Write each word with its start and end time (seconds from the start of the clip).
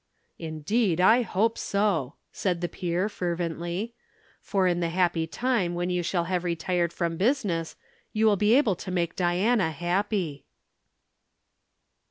"Indeed 0.39 0.99
I 0.99 1.21
hope 1.21 1.59
so," 1.59 2.15
said 2.31 2.61
the 2.61 2.67
peer 2.67 3.07
fervently, 3.07 3.93
"for 4.41 4.65
in 4.65 4.79
the 4.79 4.89
happy 4.89 5.27
time 5.27 5.75
when 5.75 5.91
you 5.91 6.01
shall 6.01 6.23
have 6.23 6.43
retired 6.43 6.91
from 6.91 7.17
business 7.17 7.75
you 8.11 8.25
will 8.25 8.35
be 8.35 8.55
able 8.55 8.75
to 8.77 8.89
make 8.89 9.15
Diana 9.15 9.69
happy." 9.69 10.45